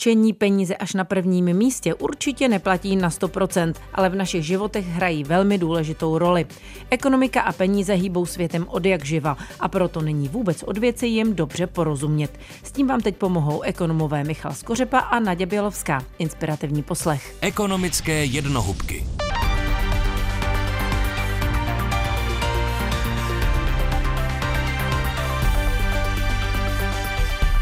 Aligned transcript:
rčení 0.00 0.32
peníze 0.32 0.76
až 0.76 0.94
na 0.94 1.04
prvním 1.04 1.52
místě 1.52 1.94
určitě 1.94 2.48
neplatí 2.48 2.96
na 2.96 3.10
100%, 3.10 3.74
ale 3.94 4.08
v 4.08 4.14
našich 4.14 4.44
životech 4.44 4.86
hrají 4.86 5.24
velmi 5.24 5.58
důležitou 5.58 6.18
roli. 6.18 6.46
Ekonomika 6.90 7.40
a 7.40 7.52
peníze 7.52 7.94
hýbou 7.94 8.26
světem 8.26 8.66
od 8.68 8.86
jak 8.86 9.04
živa 9.04 9.36
a 9.60 9.68
proto 9.68 10.00
není 10.00 10.28
vůbec 10.28 10.62
od 10.62 10.78
věci 10.78 11.06
jim 11.06 11.34
dobře 11.34 11.66
porozumět. 11.66 12.30
S 12.62 12.72
tím 12.72 12.86
vám 12.86 13.00
teď 13.00 13.16
pomohou 13.16 13.60
ekonomové 13.60 14.24
Michal 14.24 14.54
Skořepa 14.54 14.98
a 14.98 15.20
Nadě 15.20 15.46
Bělovská. 15.46 16.04
Inspirativní 16.18 16.82
poslech. 16.82 17.36
Ekonomické 17.40 18.24
jednohubky. 18.24 19.19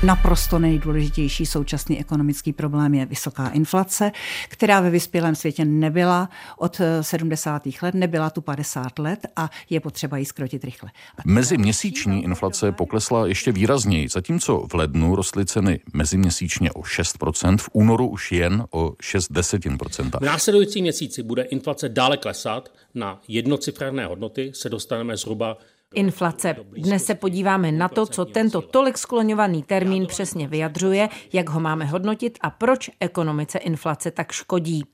Naprosto 0.03 0.59
nejdůležitější 0.59 1.47
současný 1.47 2.01
ekonomický 2.01 2.53
problém 2.53 2.95
je 2.95 3.07
vysoká 3.07 3.49
inflace, 3.49 4.13
která 4.49 4.81
ve 4.81 4.91
vyspělém 4.91 5.35
světě 5.35 5.65
nebyla 5.65 6.29
od 6.59 6.81
70. 7.01 7.63
let, 7.83 7.95
nebyla 7.95 8.31
tu 8.31 8.41
50 8.41 8.99
let 8.99 9.27
a 9.37 9.51
je 9.71 9.81
potřeba 9.81 10.17
ji 10.17 10.25
skrotit 10.25 10.65
rychle. 10.65 10.91
Meziměsíční 11.25 12.25
inflace 12.25 12.73
poklesla 12.73 13.27
ještě 13.27 13.53
výrazněji, 13.53 14.09
zatímco 14.09 14.67
v 14.71 14.75
lednu 14.75 15.17
rostly 15.17 15.47
ceny 15.47 15.81
meziměsíčně 15.93 16.73
o 16.73 16.81
6%, 16.81 17.59
v 17.59 17.69
únoru 17.73 18.09
už 18.09 18.33
jen 18.33 18.65
o 18.71 18.93
6 19.01 19.33
desetin 19.33 19.79
procenta. 19.79 20.19
V 20.19 20.23
následující 20.23 20.83
měsíci 20.83 21.23
bude 21.23 21.43
inflace 21.43 21.89
dále 21.89 22.17
klesat, 22.17 22.73
na 22.95 23.21
jednocifrné 23.29 24.07
hodnoty 24.07 24.53
se 24.55 24.69
dostaneme 24.69 25.17
zhruba 25.17 25.59
Inflace. 25.95 26.57
Dnes 26.73 27.05
se 27.05 27.15
podíváme 27.15 27.73
na 27.73 27.89
to, 27.89 28.07
co 28.07 28.25
tento 28.25 28.63
tolik 28.63 28.99
skloňovaný 28.99 29.63
termín 29.63 30.07
přesně 30.07 30.49
vyjadřuje, 30.49 31.09
jak 31.33 31.49
ho 31.49 31.61
máme 31.61 31.85
hodnotit 31.85 32.39
a 32.41 32.51
proč 32.51 32.91
ekonomice 33.01 33.59
inflace 33.59 34.11
tak 34.11 34.33
škodí. 34.33 34.85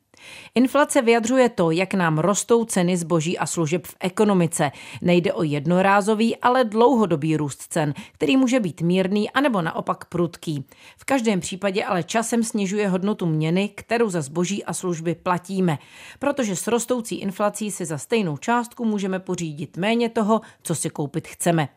Inflace 0.55 1.03
vyjadřuje 1.03 1.49
to, 1.49 1.71
jak 1.71 1.95
nám 1.95 2.19
rostou 2.19 2.65
ceny 2.65 2.97
zboží 2.97 3.39
a 3.39 3.47
služeb 3.47 3.87
v 3.87 3.97
ekonomice. 4.01 4.71
Nejde 5.03 5.33
o 5.33 5.43
jednorázový, 5.43 6.37
ale 6.37 6.65
dlouhodobý 6.65 7.37
růst 7.37 7.73
cen, 7.73 7.95
který 8.13 8.37
může 8.37 8.61
být 8.61 8.81
mírný 8.81 9.31
anebo 9.31 9.63
naopak 9.63 10.05
prudký. 10.05 10.65
V 10.99 11.05
každém 11.05 11.41
případě 11.41 11.85
ale 11.85 12.03
časem 12.03 12.45
snižuje 12.45 12.89
hodnotu 12.89 13.27
měny, 13.27 13.69
kterou 13.69 14.11
za 14.11 14.23
zboží 14.23 14.65
a 14.65 14.73
služby 14.73 15.15
platíme, 15.15 15.79
protože 16.19 16.57
s 16.57 16.67
rostoucí 16.67 17.15
inflací 17.15 17.71
si 17.71 17.85
za 17.85 17.99
stejnou 17.99 18.37
částku 18.37 18.85
můžeme 18.85 19.19
pořídit 19.19 19.77
méně 19.77 20.09
toho, 20.09 20.41
co 20.63 20.75
si 20.75 20.91
koupit 20.91 21.29
chceme. 21.29 21.69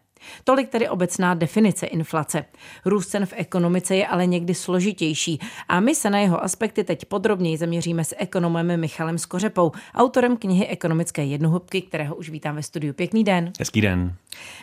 Tolik 0.43 0.69
tedy 0.69 0.89
obecná 0.89 1.33
definice 1.33 1.85
inflace. 1.85 2.45
Růst 2.85 3.07
cen 3.07 3.25
v 3.25 3.33
ekonomice 3.35 3.95
je 3.95 4.07
ale 4.07 4.25
někdy 4.25 4.53
složitější 4.53 5.39
a 5.67 5.79
my 5.79 5.95
se 5.95 6.09
na 6.09 6.19
jeho 6.19 6.43
aspekty 6.43 6.83
teď 6.83 7.05
podrobněji 7.05 7.57
zaměříme 7.57 8.03
s 8.03 8.15
ekonomem 8.17 8.79
Michalem 8.79 9.17
Skořepou, 9.17 9.71
autorem 9.95 10.37
knihy 10.37 10.67
Ekonomické 10.67 11.25
jednohubky, 11.25 11.81
kterého 11.81 12.15
už 12.15 12.29
vítám 12.29 12.55
ve 12.55 12.63
studiu. 12.63 12.93
Pěkný 12.93 13.23
den. 13.23 13.51
Hezký 13.59 13.81
den. 13.81 14.15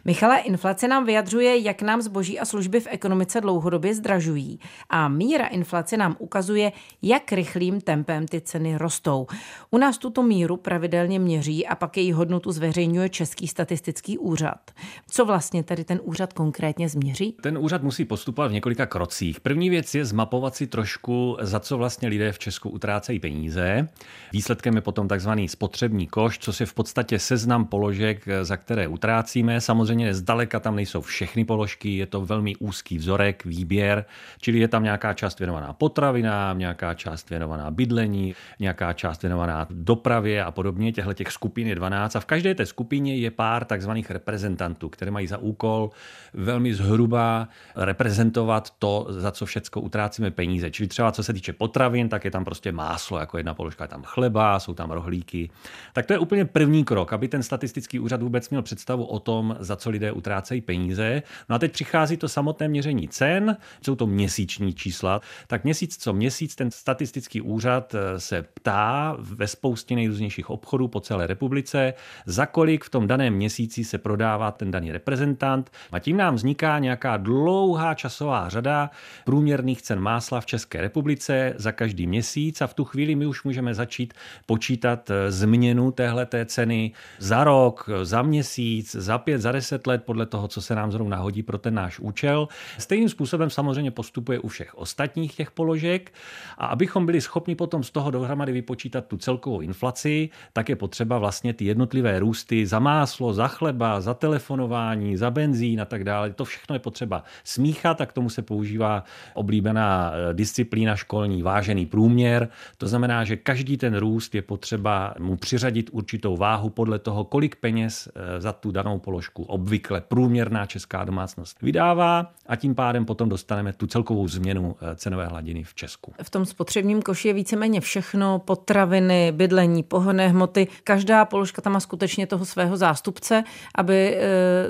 Michale, 0.04 0.38
inflace 0.38 0.88
nám 0.88 1.04
vyjadřuje, 1.04 1.58
jak 1.58 1.82
nám 1.82 2.02
zboží 2.02 2.40
a 2.40 2.44
služby 2.44 2.80
v 2.80 2.86
ekonomice 2.90 3.40
dlouhodobě 3.40 3.94
zdražují. 3.94 4.60
A 4.90 5.08
míra 5.08 5.46
inflace 5.46 5.96
nám 5.96 6.16
ukazuje, 6.18 6.72
jak 7.02 7.32
rychlým 7.32 7.80
tempem 7.80 8.28
ty 8.28 8.40
ceny 8.40 8.76
rostou. 8.78 9.26
U 9.70 9.78
nás 9.78 9.98
tuto 9.98 10.22
míru 10.22 10.56
pravidelně 10.56 11.18
měří 11.18 11.66
a 11.66 11.74
pak 11.74 11.96
její 11.96 12.12
hodnotu 12.12 12.52
zveřejňuje 12.52 13.08
Český 13.08 13.48
statistický 13.48 14.18
úřad. 14.18 14.70
Co 15.10 15.24
vlastně 15.24 15.43
vlastně 15.44 15.62
tady 15.62 15.84
ten 15.84 16.00
úřad 16.02 16.32
konkrétně 16.32 16.88
změří? 16.88 17.36
Ten 17.40 17.58
úřad 17.58 17.82
musí 17.82 18.04
postupovat 18.04 18.48
v 18.48 18.52
několika 18.52 18.86
krocích. 18.86 19.40
První 19.40 19.70
věc 19.70 19.94
je 19.94 20.04
zmapovat 20.04 20.54
si 20.56 20.66
trošku, 20.66 21.36
za 21.40 21.60
co 21.60 21.78
vlastně 21.78 22.08
lidé 22.08 22.32
v 22.32 22.38
Česku 22.38 22.68
utrácejí 22.68 23.20
peníze. 23.20 23.88
Výsledkem 24.32 24.76
je 24.76 24.80
potom 24.80 25.08
takzvaný 25.08 25.48
spotřební 25.48 26.06
koš, 26.06 26.38
co 26.38 26.52
je 26.60 26.66
v 26.66 26.74
podstatě 26.74 27.18
seznam 27.18 27.64
položek, 27.64 28.28
za 28.42 28.56
které 28.56 28.88
utrácíme. 28.88 29.60
Samozřejmě 29.60 30.14
zdaleka 30.14 30.60
tam 30.60 30.76
nejsou 30.76 31.00
všechny 31.00 31.44
položky, 31.44 31.96
je 31.96 32.06
to 32.06 32.20
velmi 32.20 32.56
úzký 32.56 32.98
vzorek, 32.98 33.44
výběr, 33.44 34.04
čili 34.40 34.58
je 34.58 34.68
tam 34.68 34.82
nějaká 34.82 35.12
část 35.12 35.38
věnovaná 35.38 35.72
potravinám, 35.72 36.58
nějaká 36.58 36.94
část 36.94 37.30
věnovaná 37.30 37.70
bydlení, 37.70 38.34
nějaká 38.58 38.92
část 38.92 39.22
věnovaná 39.22 39.66
dopravě 39.70 40.44
a 40.44 40.50
podobně. 40.50 40.92
Těchto 40.92 41.12
těch 41.12 41.30
skupin 41.30 41.66
je 41.66 41.74
12 41.74 42.16
a 42.16 42.20
v 42.20 42.24
každé 42.24 42.54
té 42.54 42.66
skupině 42.66 43.16
je 43.16 43.30
pár 43.30 43.64
takzvaných 43.64 44.10
reprezentantů, 44.10 44.88
které 44.88 45.10
mají 45.10 45.26
za 45.34 45.38
úkol 45.38 45.90
velmi 46.34 46.74
zhruba 46.74 47.48
reprezentovat 47.76 48.70
to, 48.78 49.06
za 49.10 49.30
co 49.30 49.46
všechno 49.46 49.82
utrácíme 49.82 50.30
peníze. 50.30 50.70
Čili 50.70 50.88
třeba 50.88 51.12
co 51.12 51.22
se 51.22 51.32
týče 51.32 51.52
potravin, 51.52 52.08
tak 52.08 52.24
je 52.24 52.30
tam 52.30 52.44
prostě 52.44 52.72
máslo 52.72 53.18
jako 53.18 53.36
jedna 53.36 53.54
položka, 53.54 53.84
je 53.84 53.88
tam 53.88 54.02
chleba, 54.02 54.60
jsou 54.60 54.74
tam 54.74 54.90
rohlíky. 54.90 55.50
Tak 55.92 56.06
to 56.06 56.12
je 56.12 56.18
úplně 56.18 56.44
první 56.44 56.84
krok, 56.84 57.12
aby 57.12 57.28
ten 57.28 57.42
statistický 57.42 57.98
úřad 57.98 58.22
vůbec 58.22 58.50
měl 58.50 58.62
představu 58.62 59.04
o 59.04 59.18
tom, 59.18 59.56
za 59.60 59.76
co 59.76 59.90
lidé 59.90 60.12
utrácejí 60.12 60.60
peníze. 60.60 61.22
No 61.48 61.56
a 61.56 61.58
teď 61.58 61.72
přichází 61.72 62.16
to 62.16 62.28
samotné 62.28 62.68
měření 62.68 63.08
cen, 63.08 63.56
jsou 63.82 63.94
to 63.94 64.06
měsíční 64.06 64.74
čísla. 64.74 65.20
Tak 65.46 65.64
měsíc 65.64 65.96
co 65.96 66.12
měsíc 66.12 66.54
ten 66.54 66.70
statistický 66.70 67.40
úřad 67.40 67.94
eh, 67.94 68.20
se 68.20 68.42
ptá 68.54 69.16
ve 69.18 69.46
spoustě 69.46 69.94
nejrůznějších 69.94 70.50
obchodů 70.50 70.88
po 70.88 71.00
celé 71.00 71.26
republice, 71.26 71.94
za 72.26 72.46
kolik 72.46 72.84
v 72.84 72.90
tom 72.90 73.06
daném 73.06 73.34
měsíci 73.34 73.84
se 73.84 73.98
prodává 73.98 74.50
ten 74.50 74.70
daný 74.70 74.92
reprezentant 74.92 75.23
reprezentant 75.24 75.70
a 75.92 75.98
tím 75.98 76.16
nám 76.16 76.34
vzniká 76.34 76.78
nějaká 76.78 77.16
dlouhá 77.16 77.94
časová 77.94 78.48
řada 78.48 78.90
průměrných 79.24 79.82
cen 79.82 80.00
másla 80.00 80.40
v 80.40 80.46
České 80.46 80.80
republice 80.80 81.54
za 81.56 81.72
každý 81.72 82.06
měsíc 82.06 82.60
a 82.62 82.66
v 82.66 82.74
tu 82.74 82.84
chvíli 82.84 83.14
my 83.14 83.26
už 83.26 83.44
můžeme 83.44 83.74
začít 83.74 84.14
počítat 84.46 85.10
eh, 85.10 85.30
změnu 85.30 85.90
téhleté 85.90 86.44
ceny 86.44 86.92
za 87.18 87.44
rok, 87.44 87.88
za 88.02 88.22
měsíc, 88.22 88.94
za 88.94 89.18
pět, 89.18 89.40
za 89.40 89.52
deset 89.52 89.86
let 89.86 90.02
podle 90.04 90.26
toho, 90.26 90.48
co 90.48 90.62
se 90.62 90.74
nám 90.74 90.92
zrovna 90.92 91.16
hodí 91.16 91.42
pro 91.42 91.58
ten 91.58 91.74
náš 91.74 92.00
účel. 92.00 92.48
Stejným 92.78 93.08
způsobem 93.08 93.50
samozřejmě 93.50 93.90
postupuje 93.90 94.38
u 94.38 94.48
všech 94.48 94.74
ostatních 94.74 95.34
těch 95.34 95.50
položek 95.50 96.12
a 96.58 96.66
abychom 96.66 97.06
byli 97.06 97.20
schopni 97.20 97.54
potom 97.54 97.82
z 97.82 97.90
toho 97.90 98.10
dohromady 98.10 98.52
vypočítat 98.52 99.06
tu 99.06 99.16
celkovou 99.16 99.60
inflaci, 99.60 100.28
tak 100.52 100.68
je 100.68 100.76
potřeba 100.76 101.18
vlastně 101.18 101.54
ty 101.54 101.64
jednotlivé 101.64 102.18
růsty 102.18 102.66
za 102.66 102.78
máslo, 102.78 103.32
za 103.32 103.48
chleba, 103.48 104.00
za 104.00 104.14
telefonování, 104.14 105.13
za 105.16 105.30
benzín 105.30 105.80
a 105.80 105.84
tak 105.84 106.04
dále. 106.04 106.32
To 106.32 106.44
všechno 106.44 106.74
je 106.74 106.78
potřeba 106.78 107.24
smíchat 107.44 108.00
a 108.00 108.06
k 108.06 108.12
tomu 108.12 108.30
se 108.30 108.42
používá 108.42 109.04
oblíbená 109.34 110.12
eh, 110.14 110.34
disciplína 110.34 110.96
školní 110.96 111.42
vážený 111.42 111.86
průměr. 111.86 112.48
To 112.78 112.88
znamená, 112.88 113.24
že 113.24 113.36
každý 113.36 113.76
ten 113.76 113.96
růst 113.96 114.34
je 114.34 114.42
potřeba 114.42 115.14
mu 115.18 115.36
přiřadit 115.36 115.90
určitou 115.92 116.36
váhu 116.36 116.70
podle 116.70 116.98
toho, 116.98 117.24
kolik 117.24 117.56
peněz 117.56 118.08
eh, 118.14 118.40
za 118.40 118.52
tu 118.52 118.70
danou 118.70 118.98
položku 118.98 119.42
obvykle 119.42 120.00
průměrná 120.00 120.66
česká 120.66 121.04
domácnost 121.04 121.62
vydává 121.62 122.32
a 122.46 122.56
tím 122.56 122.74
pádem 122.74 123.04
potom 123.04 123.28
dostaneme 123.28 123.72
tu 123.72 123.86
celkovou 123.86 124.28
změnu 124.28 124.76
eh, 124.80 124.96
cenové 124.96 125.26
hladiny 125.26 125.64
v 125.64 125.74
Česku. 125.74 126.12
V 126.22 126.30
tom 126.30 126.46
spotřebním 126.46 127.02
koši 127.02 127.28
je 127.28 127.34
víceméně 127.34 127.80
všechno, 127.80 128.38
potraviny, 128.38 129.32
bydlení, 129.32 129.82
pohonné 129.82 130.28
hmoty. 130.28 130.68
Každá 130.84 131.24
položka 131.24 131.62
tam 131.62 131.72
má 131.72 131.80
skutečně 131.80 132.26
toho 132.26 132.44
svého 132.44 132.76
zástupce, 132.76 133.44
aby 133.74 134.18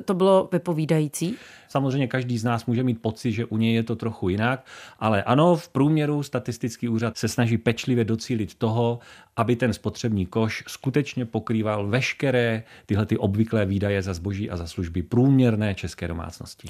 to 0.05 0.15
bylo 0.15 0.34
vypovídající? 0.53 1.37
Samozřejmě 1.69 2.07
každý 2.07 2.39
z 2.39 2.45
nás 2.45 2.67
může 2.67 2.83
mít 2.83 3.03
pocit, 3.03 3.33
že 3.33 3.45
u 3.45 3.57
něj 3.57 3.75
je 3.75 3.83
to 3.83 3.97
trochu 3.97 4.29
jinak, 4.29 4.67
ale 4.99 5.23
ano, 5.23 5.57
v 5.57 5.69
průměru 5.69 6.23
statistický 6.23 6.89
úřad 6.89 7.19
se 7.19 7.29
snaží 7.29 7.59
pečlivě 7.59 8.05
docílit 8.05 8.55
toho, 8.55 8.99
aby 9.37 9.57
ten 9.57 9.73
spotřební 9.73 10.27
koš 10.27 10.65
skutečně 10.67 11.25
pokrýval 11.25 11.87
veškeré 11.87 12.63
tyhle 12.87 13.07
ty 13.07 13.19
obvyklé 13.19 13.67
výdaje 13.67 14.03
za 14.03 14.15
zboží 14.15 14.51
a 14.51 14.57
za 14.57 14.67
služby 14.67 15.03
průměrné 15.03 15.75
české 15.75 16.09
domácnosti. 16.09 16.69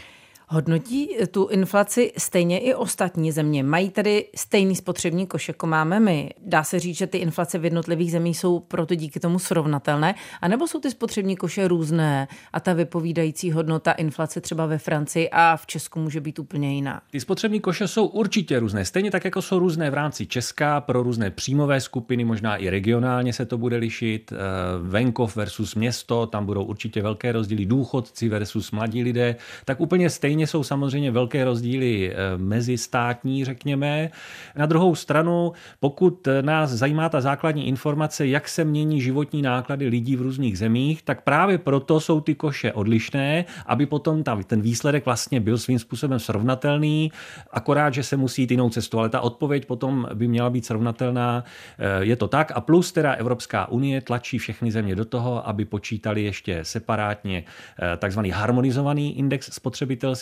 Hodnotí 0.48 1.08
tu 1.30 1.46
inflaci 1.46 2.12
stejně 2.18 2.58
i 2.58 2.74
ostatní 2.74 3.32
země? 3.32 3.62
Mají 3.62 3.90
tedy 3.90 4.24
stejný 4.36 4.76
spotřební 4.76 5.26
koš, 5.26 5.48
jako 5.48 5.66
máme 5.66 6.00
my? 6.00 6.30
Dá 6.46 6.64
se 6.64 6.78
říct, 6.78 6.96
že 6.96 7.06
ty 7.06 7.18
inflace 7.18 7.58
v 7.58 7.64
jednotlivých 7.64 8.12
zemích 8.12 8.38
jsou 8.38 8.60
proto 8.60 8.94
díky 8.94 9.20
tomu 9.20 9.38
srovnatelné? 9.38 10.14
A 10.40 10.48
nebo 10.48 10.68
jsou 10.68 10.80
ty 10.80 10.90
spotřební 10.90 11.36
koše 11.36 11.68
různé 11.68 12.28
a 12.52 12.60
ta 12.60 12.72
vypovídající 12.72 13.52
hodnota 13.52 13.92
inflace 13.92 14.40
třeba 14.40 14.66
ve 14.66 14.78
Francii 14.78 15.28
a 15.32 15.56
v 15.56 15.66
Česku 15.66 16.00
může 16.00 16.20
být 16.20 16.38
úplně 16.38 16.74
jiná? 16.74 17.00
Ty 17.10 17.20
spotřební 17.20 17.60
koše 17.60 17.88
jsou 17.88 18.06
určitě 18.06 18.60
různé. 18.60 18.84
Stejně 18.84 19.10
tak, 19.10 19.24
jako 19.24 19.42
jsou 19.42 19.58
různé 19.58 19.90
v 19.90 19.94
rámci 19.94 20.26
Česka 20.26 20.80
pro 20.80 21.02
různé 21.02 21.30
příjmové 21.30 21.80
skupiny, 21.80 22.24
možná 22.24 22.56
i 22.56 22.70
regionálně 22.70 23.32
se 23.32 23.46
to 23.46 23.58
bude 23.58 23.76
lišit. 23.76 24.32
Eh, 24.32 24.36
venkov 24.82 25.36
versus 25.36 25.74
město, 25.74 26.26
tam 26.26 26.46
budou 26.46 26.64
určitě 26.64 27.02
velké 27.02 27.32
rozdíly. 27.32 27.66
Důchodci 27.66 28.28
versus 28.28 28.70
mladí 28.70 29.02
lidé, 29.02 29.36
tak 29.64 29.80
úplně 29.80 30.10
stejně 30.10 30.33
stejně 30.34 30.46
jsou 30.46 30.62
samozřejmě 30.62 31.10
velké 31.10 31.44
rozdíly 31.44 32.12
eh, 32.12 32.16
mezi 32.36 32.78
státní, 32.78 33.44
řekněme. 33.44 34.10
Na 34.56 34.66
druhou 34.66 34.94
stranu, 34.94 35.52
pokud 35.80 36.28
nás 36.42 36.70
zajímá 36.70 37.08
ta 37.08 37.20
základní 37.20 37.68
informace, 37.68 38.26
jak 38.26 38.48
se 38.48 38.64
mění 38.64 39.00
životní 39.00 39.42
náklady 39.42 39.88
lidí 39.88 40.16
v 40.16 40.22
různých 40.22 40.58
zemích, 40.58 41.02
tak 41.02 41.22
právě 41.22 41.58
proto 41.58 42.00
jsou 42.00 42.20
ty 42.20 42.34
koše 42.34 42.72
odlišné, 42.72 43.44
aby 43.66 43.86
potom 43.86 44.22
ta, 44.22 44.38
ten 44.46 44.60
výsledek 44.60 45.04
vlastně 45.04 45.40
byl 45.40 45.58
svým 45.58 45.78
způsobem 45.78 46.18
srovnatelný, 46.18 47.12
akorát, 47.50 47.94
že 47.94 48.02
se 48.02 48.16
musí 48.16 48.42
jít 48.42 48.50
jinou 48.50 48.70
cestou, 48.70 48.98
ale 48.98 49.08
ta 49.08 49.20
odpověď 49.20 49.66
potom 49.66 50.08
by 50.14 50.28
měla 50.28 50.50
být 50.50 50.66
srovnatelná. 50.66 51.44
Eh, 51.78 52.04
je 52.04 52.16
to 52.16 52.28
tak 52.28 52.52
a 52.54 52.60
plus 52.60 52.92
teda 52.92 53.12
Evropská 53.12 53.68
unie 53.68 54.00
tlačí 54.00 54.38
všechny 54.38 54.70
země 54.70 54.96
do 54.96 55.04
toho, 55.04 55.48
aby 55.48 55.64
počítali 55.64 56.22
ještě 56.22 56.64
separátně 56.64 57.44
eh, 57.46 57.96
takzvaný 57.96 58.30
harmonizovaný 58.30 59.18
index 59.18 59.50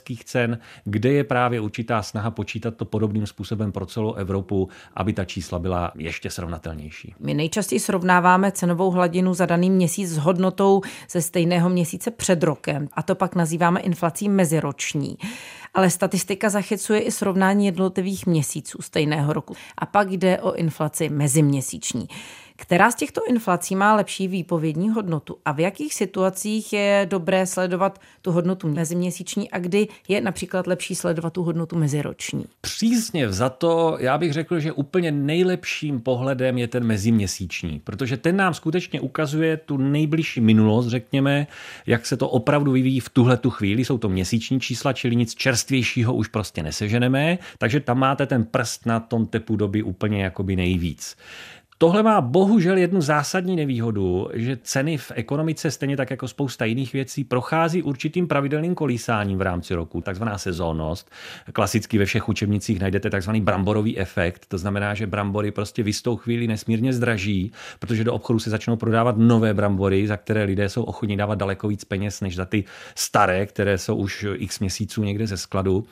spotřebitelských 0.02 0.24
cen, 0.24 0.58
kde 0.84 1.12
je 1.12 1.24
právě 1.24 1.60
určitá 1.60 2.02
snaha 2.02 2.30
počítat 2.30 2.76
to 2.76 2.84
podobným 2.84 3.26
způsobem 3.26 3.72
pro 3.72 3.86
celou 3.86 4.14
Evropu, 4.14 4.68
aby 4.94 5.12
ta 5.12 5.24
čísla 5.24 5.58
byla 5.58 5.92
ještě 5.96 6.30
srovnatelnější. 6.30 7.14
My 7.20 7.34
nejčastěji 7.34 7.80
srovnáváme 7.80 8.52
cenovou 8.52 8.90
hladinu 8.90 9.34
za 9.34 9.46
daný 9.46 9.70
měsíc 9.70 10.10
s 10.10 10.18
hodnotou 10.18 10.82
ze 11.10 11.22
stejného 11.22 11.68
měsíce 11.68 12.10
před 12.10 12.42
rokem 12.42 12.88
a 12.92 13.02
to 13.02 13.14
pak 13.14 13.34
nazýváme 13.34 13.80
inflací 13.80 14.28
meziroční 14.28 15.16
ale 15.74 15.90
statistika 15.90 16.50
zachycuje 16.50 17.00
i 17.00 17.10
srovnání 17.10 17.66
jednotlivých 17.66 18.26
měsíců 18.26 18.82
stejného 18.82 19.32
roku. 19.32 19.54
A 19.78 19.86
pak 19.86 20.12
jde 20.12 20.40
o 20.40 20.54
inflaci 20.54 21.08
meziměsíční. 21.08 22.08
Která 22.56 22.90
z 22.90 22.94
těchto 22.94 23.20
inflací 23.28 23.76
má 23.76 23.96
lepší 23.96 24.28
výpovědní 24.28 24.90
hodnotu 24.90 25.36
a 25.44 25.52
v 25.52 25.60
jakých 25.60 25.94
situacích 25.94 26.72
je 26.72 27.06
dobré 27.10 27.46
sledovat 27.46 28.00
tu 28.22 28.32
hodnotu 28.32 28.68
meziměsíční 28.68 29.50
a 29.50 29.58
kdy 29.58 29.88
je 30.08 30.20
například 30.20 30.66
lepší 30.66 30.94
sledovat 30.94 31.32
tu 31.32 31.42
hodnotu 31.42 31.76
meziroční? 31.78 32.44
Přísně 32.60 33.32
za 33.32 33.48
to, 33.48 33.96
já 34.00 34.18
bych 34.18 34.32
řekl, 34.32 34.60
že 34.60 34.72
úplně 34.72 35.12
nejlepším 35.12 36.00
pohledem 36.00 36.58
je 36.58 36.68
ten 36.68 36.84
meziměsíční, 36.84 37.80
protože 37.84 38.16
ten 38.16 38.36
nám 38.36 38.54
skutečně 38.54 39.00
ukazuje 39.00 39.56
tu 39.56 39.76
nejbližší 39.76 40.40
minulost, 40.40 40.86
řekněme, 40.86 41.46
jak 41.86 42.06
se 42.06 42.16
to 42.16 42.28
opravdu 42.28 42.72
vyvíjí 42.72 43.00
v 43.00 43.08
tuhle 43.08 43.36
tu 43.36 43.50
chvíli. 43.50 43.84
Jsou 43.84 43.98
to 43.98 44.08
měsíční 44.08 44.60
čísla, 44.60 44.92
čili 44.92 45.16
nic 45.16 45.34
čerstvějšího 45.34 46.14
už 46.14 46.28
prostě 46.28 46.62
neseženeme, 46.62 47.38
takže 47.58 47.80
tam 47.80 47.98
máte 47.98 48.26
ten 48.26 48.44
prst 48.44 48.86
na 48.86 49.00
tom 49.00 49.26
tepu 49.26 49.56
doby 49.56 49.82
úplně 49.82 50.22
jakoby 50.22 50.56
nejvíc. 50.56 51.16
Tohle 51.82 52.02
má 52.02 52.20
bohužel 52.20 52.76
jednu 52.76 53.00
zásadní 53.00 53.56
nevýhodu, 53.56 54.28
že 54.34 54.58
ceny 54.62 54.98
v 54.98 55.12
ekonomice, 55.14 55.70
stejně 55.70 55.96
tak 55.96 56.10
jako 56.10 56.28
spousta 56.28 56.64
jiných 56.64 56.92
věcí, 56.92 57.24
prochází 57.24 57.82
určitým 57.82 58.28
pravidelným 58.28 58.74
kolísáním 58.74 59.38
v 59.38 59.42
rámci 59.42 59.74
roku, 59.74 60.00
takzvaná 60.00 60.38
sezónnost. 60.38 61.10
Klasicky 61.52 61.98
ve 61.98 62.04
všech 62.04 62.28
učebnicích 62.28 62.80
najdete 62.80 63.10
takzvaný 63.10 63.40
bramborový 63.40 63.98
efekt, 63.98 64.46
to 64.48 64.58
znamená, 64.58 64.94
že 64.94 65.06
brambory 65.06 65.50
prostě 65.50 65.82
v 65.82 65.86
jistou 65.86 66.16
chvíli 66.16 66.46
nesmírně 66.46 66.92
zdraží, 66.92 67.52
protože 67.78 68.04
do 68.04 68.14
obchodu 68.14 68.38
se 68.38 68.50
začnou 68.50 68.76
prodávat 68.76 69.16
nové 69.18 69.54
brambory, 69.54 70.06
za 70.06 70.16
které 70.16 70.44
lidé 70.44 70.68
jsou 70.68 70.82
ochotní 70.82 71.16
dávat 71.16 71.34
daleko 71.34 71.68
víc 71.68 71.84
peněz 71.84 72.20
než 72.20 72.36
za 72.36 72.44
ty 72.44 72.64
staré, 72.94 73.46
které 73.46 73.78
jsou 73.78 73.96
už 73.96 74.26
x 74.34 74.60
měsíců 74.60 75.04
někde 75.04 75.26
ze 75.26 75.36
skladu. 75.36 75.84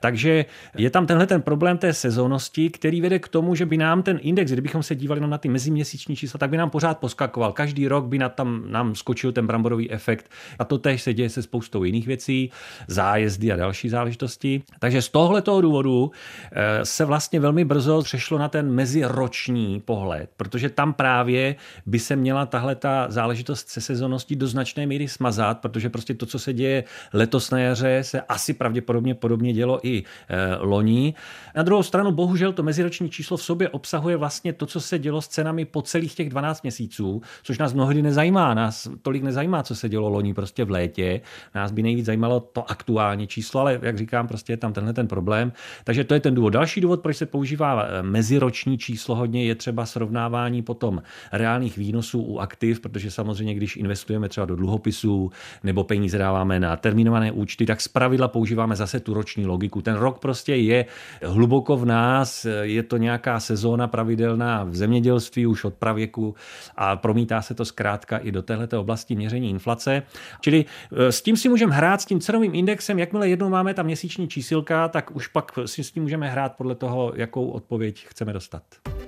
Takže 0.00 0.44
je 0.76 0.90
tam 0.90 1.06
tenhle 1.06 1.26
ten 1.26 1.42
problém 1.42 1.78
té 1.78 1.92
sezónnosti, 1.92 2.70
který 2.70 3.00
vede 3.00 3.18
k 3.18 3.28
tomu, 3.28 3.54
že 3.54 3.66
by 3.66 3.76
nám 3.76 4.02
ten 4.02 4.18
index, 4.22 4.52
kdybychom 4.52 4.82
se 4.82 4.94
dívali 4.94 5.20
na 5.20 5.33
ty 5.38 5.48
meziměsíční 5.48 6.16
čísla, 6.16 6.38
tak 6.38 6.50
by 6.50 6.56
nám 6.56 6.70
pořád 6.70 6.98
poskakoval. 6.98 7.52
Každý 7.52 7.88
rok 7.88 8.04
by 8.04 8.18
na 8.18 8.28
tam 8.28 8.64
nám 8.66 8.94
skočil 8.94 9.32
ten 9.32 9.46
bramborový 9.46 9.90
efekt. 9.90 10.30
A 10.58 10.64
to 10.64 10.78
tež 10.78 11.02
se 11.02 11.14
děje 11.14 11.30
se 11.30 11.42
spoustou 11.42 11.84
jiných 11.84 12.06
věcí, 12.06 12.50
zájezdy 12.88 13.52
a 13.52 13.56
další 13.56 13.88
záležitosti. 13.88 14.62
Takže 14.78 15.02
z 15.02 15.08
tohoto 15.08 15.60
důvodu 15.60 16.10
eh, 16.52 16.84
se 16.84 17.04
vlastně 17.04 17.40
velmi 17.40 17.64
brzo 17.64 18.02
přešlo 18.02 18.38
na 18.38 18.48
ten 18.48 18.70
meziroční 18.70 19.80
pohled, 19.80 20.30
protože 20.36 20.68
tam 20.68 20.92
právě 20.92 21.56
by 21.86 21.98
se 21.98 22.16
měla 22.16 22.46
tahle 22.46 22.74
ta 22.74 23.06
záležitost 23.08 23.68
se 23.68 23.80
sezoností 23.80 24.36
do 24.36 24.46
značné 24.46 24.86
míry 24.86 25.08
smazat, 25.08 25.60
protože 25.60 25.90
prostě 25.90 26.14
to, 26.14 26.26
co 26.26 26.38
se 26.38 26.52
děje 26.52 26.84
letos 27.12 27.50
na 27.50 27.58
jaře, 27.58 27.98
se 28.02 28.20
asi 28.20 28.52
pravděpodobně 28.52 29.14
podobně 29.14 29.52
dělo 29.52 29.86
i 29.86 30.02
eh, 30.28 30.56
loni. 30.60 31.14
Na 31.56 31.62
druhou 31.62 31.82
stranu, 31.82 32.12
bohužel, 32.12 32.52
to 32.52 32.62
meziroční 32.62 33.10
číslo 33.10 33.36
v 33.36 33.42
sobě 33.42 33.68
obsahuje 33.68 34.16
vlastně 34.16 34.52
to, 34.52 34.66
co 34.66 34.80
se 34.80 34.98
dělo 34.98 35.13
s 35.20 35.28
cenami 35.28 35.64
po 35.64 35.82
celých 35.82 36.14
těch 36.14 36.28
12 36.28 36.62
měsíců, 36.62 37.22
což 37.42 37.58
nás 37.58 37.72
mnohdy 37.72 38.02
nezajímá. 38.02 38.54
Nás 38.54 38.88
tolik 39.02 39.22
nezajímá, 39.22 39.62
co 39.62 39.74
se 39.74 39.88
dělo 39.88 40.08
loni 40.08 40.34
prostě 40.34 40.64
v 40.64 40.70
létě. 40.70 41.20
Nás 41.54 41.72
by 41.72 41.82
nejvíc 41.82 42.06
zajímalo 42.06 42.40
to 42.40 42.70
aktuální 42.70 43.26
číslo, 43.26 43.60
ale 43.60 43.78
jak 43.82 43.98
říkám, 43.98 44.28
prostě 44.28 44.52
je 44.52 44.56
tam 44.56 44.72
tenhle 44.72 44.92
ten 44.92 45.08
problém. 45.08 45.52
Takže 45.84 46.04
to 46.04 46.14
je 46.14 46.20
ten 46.20 46.34
důvod. 46.34 46.50
Další 46.50 46.80
důvod, 46.80 47.00
proč 47.00 47.16
se 47.16 47.26
používá 47.26 47.82
eh, 47.82 48.02
meziroční 48.02 48.78
číslo 48.78 49.14
hodně, 49.14 49.44
je 49.44 49.54
třeba 49.54 49.86
srovnávání 49.86 50.62
potom 50.62 51.02
reálných 51.32 51.76
výnosů 51.76 52.22
u 52.22 52.38
aktiv, 52.38 52.80
protože 52.80 53.10
samozřejmě, 53.10 53.54
když 53.54 53.76
investujeme 53.76 54.28
třeba 54.28 54.46
do 54.46 54.56
dluhopisů 54.56 55.30
nebo 55.64 55.84
peníze 55.84 56.18
dáváme 56.18 56.60
na 56.60 56.76
termínované 56.76 57.32
účty, 57.32 57.66
tak 57.66 57.80
zpravidla 57.80 58.28
používáme 58.28 58.76
zase 58.76 59.00
tu 59.00 59.14
roční 59.14 59.46
logiku. 59.46 59.82
Ten 59.82 59.94
rok 59.94 60.18
prostě 60.18 60.54
je 60.54 60.86
hluboko 61.22 61.76
v 61.76 61.84
nás, 61.86 62.46
je 62.62 62.82
to 62.82 62.96
nějaká 62.96 63.40
sezóna 63.40 63.88
pravidelná 63.88 64.64
v 64.64 64.76
zemědělství, 64.76 65.03
zemědělství 65.04 65.46
už 65.46 65.64
od 65.64 65.74
pravěku 65.74 66.34
a 66.76 66.96
promítá 66.96 67.42
se 67.42 67.54
to 67.54 67.64
zkrátka 67.64 68.18
i 68.18 68.32
do 68.32 68.42
této 68.42 68.80
oblasti 68.80 69.16
měření 69.16 69.50
inflace. 69.50 70.02
Čili 70.40 70.64
e, 70.92 71.12
s 71.12 71.22
tím 71.22 71.36
si 71.36 71.48
můžeme 71.48 71.74
hrát, 71.74 72.00
s 72.00 72.04
tím 72.04 72.20
cenovým 72.20 72.54
indexem, 72.54 72.98
jakmile 72.98 73.28
jednou 73.28 73.48
máme 73.48 73.74
ta 73.74 73.82
měsíční 73.82 74.28
čísilka, 74.28 74.88
tak 74.88 75.16
už 75.16 75.26
pak 75.26 75.52
si 75.66 75.84
s 75.84 75.90
tím 75.92 76.02
můžeme 76.02 76.30
hrát 76.30 76.56
podle 76.56 76.74
toho, 76.74 77.12
jakou 77.16 77.48
odpověď 77.48 78.06
chceme 78.08 78.32
dostat. 78.32 78.62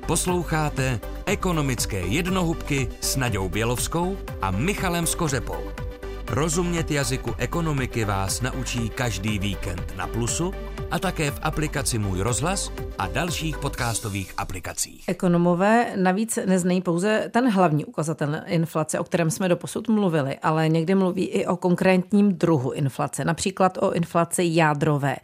Posloucháte 0.06 1.00
ekonomické 1.26 2.00
jednohubky 2.00 2.88
s 3.00 3.16
Naďou 3.16 3.48
Bělovskou 3.48 4.16
a 4.42 4.50
Michalem 4.50 5.06
Skořepou. 5.06 5.85
Rozumět 6.30 6.90
jazyku 6.90 7.34
ekonomiky 7.38 8.04
vás 8.04 8.40
naučí 8.40 8.88
každý 8.88 9.38
víkend 9.38 9.96
na 9.96 10.06
Plusu 10.06 10.52
a 10.90 10.98
také 10.98 11.30
v 11.30 11.40
aplikaci 11.42 11.98
Můj 11.98 12.20
rozhlas 12.20 12.72
a 12.98 13.06
dalších 13.08 13.58
podcastových 13.58 14.34
aplikacích. 14.36 15.04
Ekonomové 15.08 15.86
navíc 15.96 16.38
neznají 16.46 16.80
pouze 16.80 17.28
ten 17.30 17.50
hlavní 17.50 17.84
ukazatel 17.84 18.36
inflace, 18.46 18.98
o 18.98 19.04
kterém 19.04 19.30
jsme 19.30 19.48
doposud 19.48 19.88
mluvili, 19.88 20.38
ale 20.42 20.68
někdy 20.68 20.94
mluví 20.94 21.24
i 21.24 21.46
o 21.46 21.56
konkrétním 21.56 22.34
druhu 22.34 22.70
inflace, 22.70 23.24
například 23.24 23.78
o 23.80 23.92
inflaci 23.92 24.42
jádrové. 24.46 25.16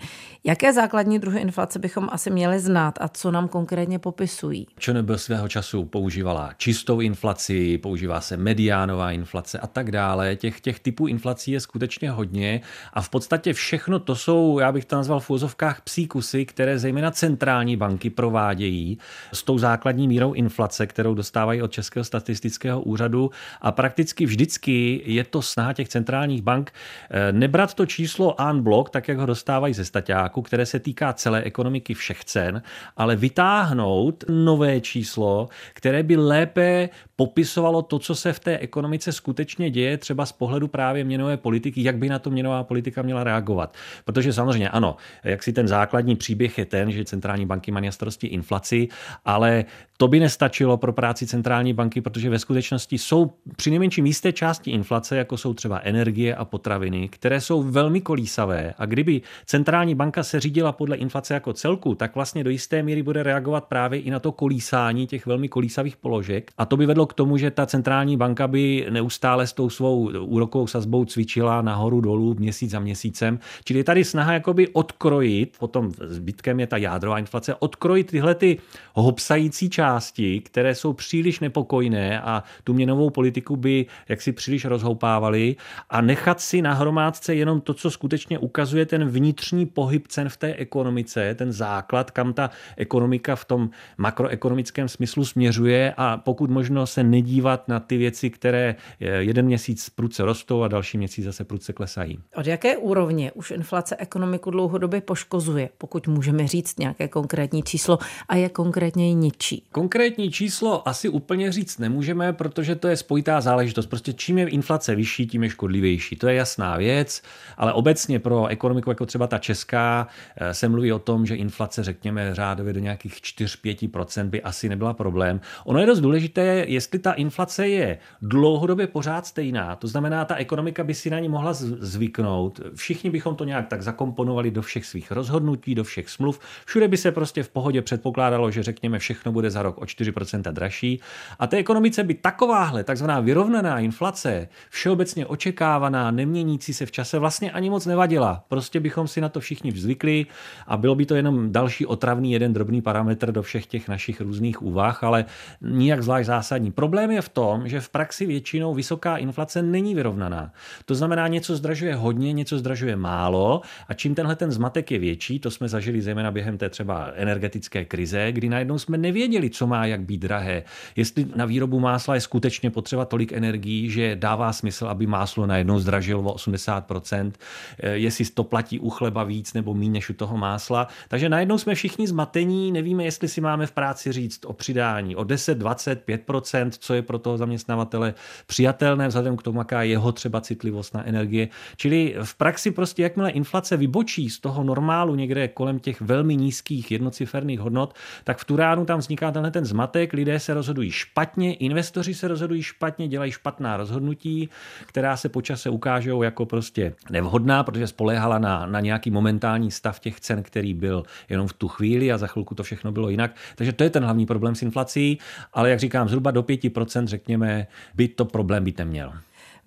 Jaké 0.44 0.72
základní 0.72 1.18
druhy 1.18 1.40
inflace 1.40 1.78
bychom 1.78 2.08
asi 2.12 2.30
měli 2.30 2.60
znát 2.60 2.98
a 3.00 3.08
co 3.08 3.30
nám 3.30 3.48
konkrétně 3.48 3.98
popisují? 3.98 4.66
ČNB 4.78 5.10
svého 5.16 5.48
času 5.48 5.84
používala 5.84 6.50
čistou 6.56 7.00
inflaci, 7.00 7.78
používá 7.78 8.20
se 8.20 8.36
mediánová 8.36 9.12
inflace 9.12 9.58
a 9.58 9.66
tak 9.66 9.90
dále. 9.90 10.36
Těch, 10.36 10.60
těch 10.60 10.80
typů 10.80 10.91
inflací 11.08 11.52
je 11.52 11.60
skutečně 11.60 12.10
hodně 12.10 12.60
a 12.92 13.02
v 13.02 13.08
podstatě 13.08 13.52
všechno 13.52 13.98
to 13.98 14.16
jsou, 14.16 14.58
já 14.58 14.72
bych 14.72 14.84
to 14.84 14.96
nazval 14.96 15.20
v 15.20 15.30
úzovkách 15.30 15.80
psí 15.80 16.06
kusy, 16.06 16.46
které 16.46 16.78
zejména 16.78 17.10
centrální 17.10 17.76
banky 17.76 18.10
provádějí 18.10 18.98
s 19.32 19.42
tou 19.42 19.58
základní 19.58 20.08
mírou 20.08 20.32
inflace, 20.32 20.86
kterou 20.86 21.14
dostávají 21.14 21.62
od 21.62 21.72
Českého 21.72 22.04
statistického 22.04 22.82
úřadu. 22.82 23.30
A 23.60 23.72
prakticky 23.72 24.26
vždycky 24.26 25.02
je 25.04 25.24
to 25.24 25.42
snaha 25.42 25.72
těch 25.72 25.88
centrálních 25.88 26.42
bank 26.42 26.72
eh, 27.10 27.32
nebrat 27.32 27.74
to 27.74 27.86
číslo 27.86 28.40
en 28.40 28.62
blok, 28.62 28.90
tak 28.90 29.08
jak 29.08 29.18
ho 29.18 29.26
dostávají 29.26 29.74
ze 29.74 29.84
staťáku, 29.84 30.42
které 30.42 30.66
se 30.66 30.78
týká 30.78 31.12
celé 31.12 31.42
ekonomiky 31.42 31.94
všech 31.94 32.24
cen, 32.24 32.62
ale 32.96 33.16
vytáhnout 33.16 34.24
nové 34.28 34.80
číslo, 34.80 35.48
které 35.74 36.02
by 36.02 36.16
lépe 36.16 36.88
popisovalo 37.16 37.82
to, 37.82 37.98
co 37.98 38.14
se 38.14 38.32
v 38.32 38.40
té 38.40 38.58
ekonomice 38.58 39.12
skutečně 39.12 39.70
děje, 39.70 39.98
třeba 39.98 40.26
z 40.26 40.32
pohledu 40.32 40.68
právě 40.68 40.81
měnové 41.04 41.36
politiky, 41.36 41.82
jak 41.82 41.96
by 41.96 42.08
na 42.08 42.18
to 42.18 42.30
měnová 42.30 42.64
politika 42.64 43.02
měla 43.02 43.24
reagovat. 43.24 43.76
Protože 44.04 44.32
samozřejmě 44.32 44.68
ano, 44.68 44.96
jak 45.24 45.42
si 45.42 45.52
ten 45.52 45.68
základní 45.68 46.16
příběh 46.16 46.58
je 46.58 46.64
ten, 46.64 46.92
že 46.92 47.04
centrální 47.04 47.46
banky 47.46 47.70
mají 47.70 47.92
starosti 47.92 48.26
inflaci, 48.26 48.88
ale 49.24 49.64
to 50.02 50.08
by 50.08 50.20
nestačilo 50.20 50.76
pro 50.76 50.92
práci 50.92 51.26
centrální 51.26 51.72
banky, 51.72 52.00
protože 52.00 52.30
ve 52.30 52.38
skutečnosti 52.38 52.98
jsou 52.98 53.32
při 53.56 53.70
nejmenším 53.70 54.06
jisté 54.06 54.32
části 54.32 54.70
inflace, 54.70 55.16
jako 55.16 55.36
jsou 55.36 55.54
třeba 55.54 55.80
energie 55.82 56.34
a 56.34 56.44
potraviny, 56.44 57.08
které 57.08 57.40
jsou 57.40 57.62
velmi 57.62 58.00
kolísavé. 58.00 58.74
A 58.78 58.86
kdyby 58.86 59.22
centrální 59.46 59.94
banka 59.94 60.22
se 60.22 60.40
řídila 60.40 60.72
podle 60.72 60.96
inflace 60.96 61.34
jako 61.34 61.52
celku, 61.52 61.94
tak 61.94 62.14
vlastně 62.14 62.44
do 62.44 62.50
jisté 62.50 62.82
míry 62.82 63.02
bude 63.02 63.22
reagovat 63.22 63.64
právě 63.64 64.00
i 64.00 64.10
na 64.10 64.18
to 64.18 64.32
kolísání 64.32 65.06
těch 65.06 65.26
velmi 65.26 65.48
kolísavých 65.48 65.96
položek. 65.96 66.50
A 66.58 66.66
to 66.66 66.76
by 66.76 66.86
vedlo 66.86 67.06
k 67.06 67.14
tomu, 67.14 67.36
že 67.36 67.50
ta 67.50 67.66
centrální 67.66 68.16
banka 68.16 68.48
by 68.48 68.86
neustále 68.90 69.46
s 69.46 69.52
tou 69.52 69.70
svou 69.70 70.10
úrokovou 70.20 70.66
sazbou 70.66 71.04
cvičila 71.04 71.62
nahoru 71.62 72.00
dolů 72.00 72.34
měsíc 72.38 72.70
za 72.70 72.80
měsícem. 72.80 73.38
Čili 73.64 73.80
je 73.80 73.84
tady 73.84 74.04
snaha 74.04 74.32
jakoby 74.32 74.68
odkrojit, 74.68 75.56
potom 75.58 75.90
zbytkem 76.00 76.60
je 76.60 76.66
ta 76.66 76.76
jádrová 76.76 77.18
inflace, 77.18 77.54
odkrojit 77.54 78.06
tyhle 78.10 78.34
ty 78.34 78.58
hopsající 78.94 79.70
části 79.70 79.91
části, 79.92 80.40
které 80.40 80.74
jsou 80.74 80.92
příliš 80.92 81.40
nepokojné 81.40 82.20
a 82.20 82.42
tu 82.64 82.74
měnovou 82.74 83.10
politiku 83.10 83.56
by 83.56 83.86
jaksi 84.08 84.32
příliš 84.32 84.64
rozhoupávaly 84.64 85.56
a 85.90 86.00
nechat 86.00 86.40
si 86.40 86.62
na 86.62 86.74
hromádce 86.74 87.34
jenom 87.34 87.60
to, 87.60 87.74
co 87.74 87.90
skutečně 87.90 88.38
ukazuje 88.38 88.86
ten 88.86 89.08
vnitřní 89.08 89.66
pohyb 89.66 90.08
cen 90.08 90.28
v 90.28 90.36
té 90.36 90.54
ekonomice, 90.54 91.34
ten 91.34 91.52
základ, 91.52 92.10
kam 92.10 92.32
ta 92.32 92.50
ekonomika 92.76 93.36
v 93.36 93.44
tom 93.44 93.70
makroekonomickém 93.98 94.88
smyslu 94.88 95.24
směřuje 95.24 95.94
a 95.96 96.16
pokud 96.16 96.50
možno 96.50 96.86
se 96.86 97.02
nedívat 97.02 97.68
na 97.68 97.80
ty 97.80 97.96
věci, 97.96 98.30
které 98.30 98.74
jeden 99.00 99.46
měsíc 99.46 99.90
prudce 99.90 100.24
rostou 100.24 100.62
a 100.62 100.68
další 100.68 100.98
měsíc 100.98 101.24
zase 101.24 101.44
prudce 101.44 101.72
klesají. 101.72 102.18
Od 102.36 102.46
jaké 102.46 102.76
úrovně 102.76 103.32
už 103.32 103.50
inflace 103.50 103.96
ekonomiku 103.96 104.50
dlouhodobě 104.50 105.00
poškozuje, 105.00 105.68
pokud 105.78 106.08
můžeme 106.08 106.46
říct 106.46 106.78
nějaké 106.78 107.08
konkrétní 107.08 107.62
číslo 107.62 107.98
a 108.28 108.36
je 108.36 108.48
konkrétně 108.48 109.14
ničí? 109.14 109.64
Konkrétní 109.82 110.30
číslo 110.30 110.88
asi 110.88 111.08
úplně 111.08 111.52
říct 111.52 111.78
nemůžeme, 111.78 112.32
protože 112.32 112.74
to 112.74 112.88
je 112.88 112.96
spojitá 112.96 113.40
záležitost. 113.40 113.86
Prostě 113.86 114.12
čím 114.12 114.38
je 114.38 114.48
inflace 114.48 114.94
vyšší, 114.94 115.26
tím 115.26 115.42
je 115.42 115.50
škodlivější. 115.50 116.16
To 116.16 116.28
je 116.28 116.34
jasná 116.34 116.76
věc, 116.76 117.22
ale 117.56 117.72
obecně 117.72 118.18
pro 118.18 118.46
ekonomiku 118.46 118.90
jako 118.90 119.06
třeba 119.06 119.26
ta 119.26 119.38
česká 119.38 120.06
eh, 120.36 120.54
se 120.54 120.68
mluví 120.68 120.92
o 120.92 120.98
tom, 120.98 121.26
že 121.26 121.36
inflace, 121.36 121.82
řekněme, 121.84 122.34
řádově 122.34 122.72
do 122.72 122.80
nějakých 122.80 123.14
4-5% 123.14 124.28
by 124.28 124.42
asi 124.42 124.68
nebyla 124.68 124.94
problém. 124.94 125.40
Ono 125.64 125.80
je 125.80 125.86
dost 125.86 126.00
důležité, 126.00 126.64
jestli 126.68 126.98
ta 126.98 127.12
inflace 127.12 127.68
je 127.68 127.98
dlouhodobě 128.22 128.86
pořád 128.86 129.26
stejná, 129.26 129.76
to 129.76 129.88
znamená, 129.88 130.24
ta 130.24 130.34
ekonomika 130.34 130.84
by 130.84 130.94
si 130.94 131.10
na 131.10 131.18
ní 131.18 131.28
mohla 131.28 131.52
zvyknout. 131.52 132.60
Všichni 132.74 133.10
bychom 133.10 133.36
to 133.36 133.44
nějak 133.44 133.68
tak 133.68 133.82
zakomponovali 133.82 134.50
do 134.50 134.62
všech 134.62 134.86
svých 134.86 135.10
rozhodnutí, 135.10 135.74
do 135.74 135.84
všech 135.84 136.10
smluv. 136.10 136.40
Všude 136.64 136.88
by 136.88 136.96
se 136.96 137.12
prostě 137.12 137.42
v 137.42 137.48
pohodě 137.48 137.82
předpokládalo, 137.82 138.50
že 138.50 138.62
řekněme 138.62 138.98
všechno 138.98 139.32
bude 139.32 139.50
za 139.50 139.61
rok 139.62 139.78
o 139.78 139.84
4% 139.84 140.52
dražší. 140.52 141.00
A 141.38 141.46
té 141.46 141.56
ekonomice 141.56 142.04
by 142.04 142.14
takováhle 142.14 142.84
takzvaná 142.84 143.20
vyrovnaná 143.20 143.78
inflace, 143.78 144.48
všeobecně 144.70 145.26
očekávaná, 145.26 146.10
neměnící 146.10 146.74
se 146.74 146.86
v 146.86 146.92
čase, 146.92 147.18
vlastně 147.18 147.50
ani 147.50 147.70
moc 147.70 147.86
nevadila. 147.86 148.44
Prostě 148.48 148.80
bychom 148.80 149.08
si 149.08 149.20
na 149.20 149.28
to 149.28 149.40
všichni 149.40 149.72
zvykli 149.72 150.26
a 150.66 150.76
bylo 150.76 150.94
by 150.94 151.06
to 151.06 151.14
jenom 151.14 151.52
další 151.52 151.86
otravný 151.86 152.32
jeden 152.32 152.52
drobný 152.52 152.82
parametr 152.82 153.32
do 153.32 153.42
všech 153.42 153.66
těch 153.66 153.88
našich 153.88 154.20
různých 154.20 154.62
úvah, 154.62 155.04
ale 155.04 155.24
nijak 155.60 156.02
zvlášť 156.02 156.26
zásadní. 156.26 156.72
Problém 156.72 157.10
je 157.10 157.22
v 157.22 157.28
tom, 157.28 157.68
že 157.68 157.80
v 157.80 157.88
praxi 157.88 158.26
většinou 158.26 158.74
vysoká 158.74 159.16
inflace 159.16 159.62
není 159.62 159.94
vyrovnaná. 159.94 160.52
To 160.84 160.94
znamená, 160.94 161.28
něco 161.28 161.56
zdražuje 161.56 161.94
hodně, 161.94 162.32
něco 162.32 162.58
zdražuje 162.58 162.96
málo 162.96 163.60
a 163.88 163.94
čím 163.94 164.14
tenhle 164.14 164.36
ten 164.36 164.52
zmatek 164.52 164.90
je 164.90 164.98
větší, 164.98 165.38
to 165.38 165.50
jsme 165.50 165.68
zažili 165.68 166.02
zejména 166.02 166.30
během 166.30 166.58
té 166.58 166.68
třeba 166.68 167.10
energetické 167.14 167.84
krize, 167.84 168.32
kdy 168.32 168.48
najednou 168.48 168.78
jsme 168.78 168.98
nevěděli, 168.98 169.50
co 169.52 169.66
má 169.66 169.86
jak 169.86 170.00
být 170.00 170.18
drahé. 170.18 170.62
Jestli 170.96 171.26
na 171.36 171.44
výrobu 171.44 171.80
másla 171.80 172.14
je 172.14 172.20
skutečně 172.20 172.70
potřeba 172.70 173.04
tolik 173.04 173.32
energií, 173.32 173.90
že 173.90 174.16
dává 174.16 174.52
smysl, 174.52 174.86
aby 174.86 175.06
máslo 175.06 175.46
najednou 175.46 175.78
zdražilo 175.78 176.22
o 176.22 176.34
80%, 176.34 177.32
eh, 177.80 177.90
jestli 177.90 178.24
to 178.24 178.44
platí 178.44 178.78
u 178.78 178.90
chleba 178.90 179.24
víc 179.24 179.52
nebo 179.52 179.74
méně 179.74 180.02
než 180.02 180.10
u 180.10 180.14
toho 180.14 180.36
másla. 180.36 180.88
Takže 181.08 181.28
najednou 181.28 181.58
jsme 181.58 181.74
všichni 181.74 182.06
zmatení, 182.08 182.72
nevíme, 182.72 183.04
jestli 183.04 183.28
si 183.28 183.40
máme 183.40 183.66
v 183.66 183.72
práci 183.72 184.12
říct 184.12 184.44
o 184.44 184.52
přidání 184.52 185.16
o 185.16 185.24
10, 185.24 185.58
20, 185.58 186.06
5%, 186.06 186.70
co 186.78 186.94
je 186.94 187.02
pro 187.02 187.18
toho 187.18 187.38
zaměstnavatele 187.38 188.14
přijatelné 188.46 189.08
vzhledem 189.08 189.36
k 189.36 189.42
tomu, 189.42 189.58
jaká 189.58 189.82
je 189.82 189.90
jeho 189.90 190.12
třeba 190.12 190.40
citlivost 190.40 190.94
na 190.94 191.06
energie. 191.06 191.48
Čili 191.76 192.14
v 192.22 192.34
praxi 192.34 192.70
prostě, 192.70 193.02
jakmile 193.02 193.30
inflace 193.30 193.76
vybočí 193.76 194.30
z 194.30 194.40
toho 194.40 194.64
normálu 194.64 195.14
někde 195.14 195.48
kolem 195.48 195.78
těch 195.78 196.00
velmi 196.00 196.36
nízkých 196.36 196.90
jednociferných 196.90 197.60
hodnot, 197.60 197.94
tak 198.24 198.38
v 198.38 198.44
Turánu 198.44 198.84
tam 198.84 198.98
vzniká 198.98 199.30
tenhle 199.42 199.50
ten 199.50 199.64
zmatek, 199.64 200.12
lidé 200.12 200.40
se 200.40 200.54
rozhodují 200.54 200.90
špatně, 200.90 201.54
investoři 201.54 202.14
se 202.14 202.28
rozhodují 202.28 202.62
špatně, 202.62 203.08
dělají 203.08 203.32
špatná 203.32 203.76
rozhodnutí, 203.76 204.48
která 204.86 205.16
se 205.16 205.28
počase 205.28 205.70
ukážou 205.70 206.22
jako 206.22 206.46
prostě 206.46 206.94
nevhodná, 207.10 207.64
protože 207.64 207.86
spoléhala 207.86 208.38
na, 208.38 208.66
na 208.66 208.80
nějaký 208.80 209.10
momentální 209.10 209.70
stav 209.70 210.00
těch 210.00 210.20
cen, 210.20 210.42
který 210.42 210.74
byl 210.74 211.02
jenom 211.28 211.48
v 211.48 211.52
tu 211.52 211.68
chvíli 211.68 212.12
a 212.12 212.18
za 212.18 212.26
chvilku 212.26 212.54
to 212.54 212.62
všechno 212.62 212.92
bylo 212.92 213.08
jinak. 213.08 213.36
Takže 213.56 213.72
to 213.72 213.84
je 213.84 213.90
ten 213.90 214.04
hlavní 214.04 214.26
problém 214.26 214.54
s 214.54 214.62
inflací, 214.62 215.18
ale 215.52 215.70
jak 215.70 215.78
říkám, 215.78 216.08
zhruba 216.08 216.30
do 216.30 216.42
5% 216.42 217.06
řekněme, 217.06 217.66
by 217.94 218.08
to 218.08 218.24
problém 218.24 218.64
být 218.64 218.78
neměl. 218.78 219.12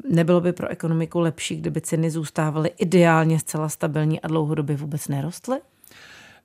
Nebylo 0.09 0.41
by 0.41 0.53
pro 0.53 0.67
ekonomiku 0.67 1.19
lepší, 1.19 1.55
kdyby 1.55 1.81
ceny 1.81 2.11
zůstávaly 2.11 2.71
ideálně 2.77 3.39
zcela 3.39 3.69
stabilní 3.69 4.21
a 4.21 4.27
dlouhodobě 4.27 4.75
vůbec 4.75 5.07
nerostly? 5.07 5.57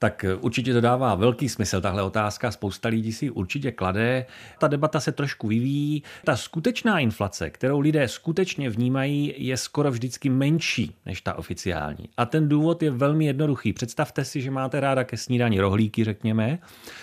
Tak 0.03 0.25
určitě 0.41 0.73
to 0.73 0.81
dává 0.81 1.15
velký 1.15 1.49
smysl, 1.49 1.81
tahle 1.81 2.03
otázka. 2.03 2.51
Spousta 2.51 2.89
lidí 2.89 3.13
si 3.13 3.31
určitě 3.31 3.73
klade. 3.73 4.27
Ta 4.59 4.69
debata 4.69 5.01
se 5.01 5.13
trošku 5.13 5.49
vyvíjí. 5.49 6.03
Ta 6.25 6.37
skutečná 6.37 6.99
inflace, 6.99 7.51
kterou 7.51 7.81
lidé 7.81 8.09
skutečně 8.09 8.71
vnímají, 8.71 9.35
je 9.37 9.57
skoro 9.57 9.91
vždycky 9.91 10.31
menší 10.31 10.95
než 11.07 11.21
ta 11.21 11.35
oficiální. 11.35 12.09
A 12.17 12.27
ten 12.27 12.49
důvod 12.49 12.83
je 12.83 12.91
velmi 12.91 13.25
jednoduchý. 13.25 13.73
Představte 13.73 14.25
si, 14.25 14.41
že 14.41 14.51
máte 14.51 14.81
ráda 14.81 15.05
ke 15.05 15.17
snídani 15.17 15.61
rohlíky, 15.61 16.05
řekněme. 16.05 16.59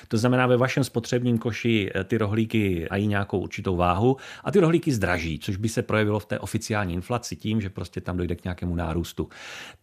To 0.07 0.17
znamená, 0.17 0.47
ve 0.47 0.57
vašem 0.57 0.83
spotřebním 0.83 1.37
koši 1.37 1.91
eh, 1.95 2.03
ty 2.03 2.17
rohlíky 2.17 2.87
mají 2.91 3.07
nějakou 3.07 3.39
určitou 3.39 3.75
váhu 3.75 4.17
a 4.43 4.51
ty 4.51 4.59
rohlíky 4.59 4.91
zdraží, 4.91 5.39
což 5.39 5.57
by 5.57 5.69
se 5.69 5.81
projevilo 5.81 6.19
v 6.19 6.25
té 6.25 6.39
oficiální 6.39 6.93
inflaci 6.93 7.35
tím, 7.35 7.61
že 7.61 7.69
prostě 7.69 8.01
tam 8.01 8.17
dojde 8.17 8.35
k 8.35 8.43
nějakému 8.43 8.75
nárůstu. 8.75 9.29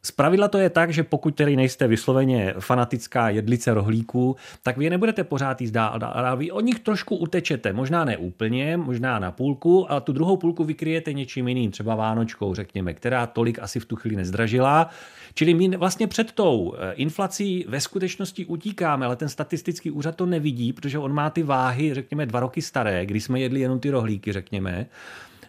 Zpravidla 0.03 0.49
to 0.49 0.59
je 0.59 0.71
tak, 0.71 0.91
že 0.93 1.03
pokud 1.03 1.35
tedy 1.35 1.57
nejste 1.57 1.87
vysloveně 1.87 2.55
fanatici 2.61 3.04
klasická 3.05 3.29
jedlice 3.29 3.75
rohlíků, 3.75 4.37
tak 4.63 4.77
vy 4.77 4.85
je 4.85 4.91
nebudete 4.91 5.25
pořád 5.25 5.61
jíst 5.61 5.71
dál, 5.71 5.99
dál. 5.99 6.37
Vy 6.37 6.51
od 6.51 6.61
nich 6.61 6.79
trošku 6.81 7.17
utečete, 7.17 7.73
možná 7.73 8.05
ne 8.05 8.17
úplně, 8.17 8.77
možná 8.77 9.19
na 9.19 9.31
půlku, 9.31 9.91
ale 9.91 10.01
tu 10.01 10.13
druhou 10.13 10.37
půlku 10.37 10.65
vykryjete 10.65 11.13
něčím 11.13 11.49
jiným, 11.49 11.71
třeba 11.71 11.95
Vánočkou, 11.95 12.55
řekněme, 12.55 12.95
která 12.95 13.27
tolik 13.27 13.59
asi 13.59 13.81
v 13.81 13.85
tu 13.85 13.97
chvíli 13.97 14.17
nezdražila. 14.17 14.91
Čili 15.35 15.55
my 15.55 15.77
vlastně 15.77 16.07
před 16.07 16.33
tou 16.33 16.75
eh, 16.75 16.93
inflací 16.93 17.65
ve 17.69 17.81
skutečnosti 17.81 18.47
utíkáme, 18.47 19.07
ale 19.07 19.17
ten 19.17 19.29
statistický 19.29 19.91
úřad 19.91 20.17
to 20.17 20.27
nevidí, 20.27 20.73
protože 20.73 20.99
on 20.99 21.13
má 21.13 21.31
ty 21.31 21.43
váhy, 21.43 21.95
řekněme, 21.95 22.27
dva 22.27 22.41
roky 22.41 22.63
staré, 22.63 23.07
kdy 23.07 23.21
jsme 23.21 23.41
jedli 23.41 23.61
jenom 23.61 23.81
ty 23.81 23.91
rohlíky, 23.91 24.33
řekněme. 24.33 24.87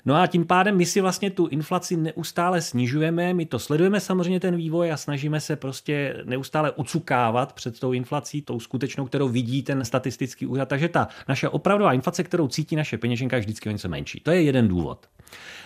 No 0.06 0.16
a 0.16 0.28
tím 0.28 0.46
pádem 0.46 0.78
my 0.78 0.86
si 0.86 1.02
vlastně 1.02 1.30
tu 1.30 1.48
inflaci 1.48 1.98
neustále 1.98 2.62
snižujeme, 2.62 3.34
my 3.34 3.46
to 3.46 3.60
sledujeme 3.60 4.00
samozřejmě 4.00 4.40
ten 4.40 4.56
vývoj 4.56 4.92
a 4.92 4.98
snažíme 4.98 5.40
se 5.40 5.56
prostě 5.56 6.24
neustále 6.26 6.72
ucukávat 6.72 7.54
před 7.54 7.80
tou 7.80 7.94
inflací, 7.94 8.42
tou 8.42 8.60
skutečnou, 8.60 9.06
kterou 9.06 9.30
vidí 9.30 9.64
ten 9.64 9.86
statistický 9.86 10.46
úřad. 10.46 10.70
Takže 10.70 10.88
ta 10.88 11.08
naše 11.28 11.50
opravdová 11.50 11.94
inflace, 11.94 12.24
kterou 12.24 12.48
cítí 12.48 12.76
naše 12.76 12.98
peněženka, 12.98 13.36
je 13.36 13.40
vždycky 13.40 13.70
o 13.70 13.72
něco 13.72 13.90
menší. 13.90 14.20
To 14.20 14.32
je 14.32 14.42
jeden 14.42 14.68
důvod. 14.68 15.08